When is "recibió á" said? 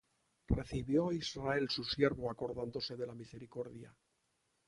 0.59-1.13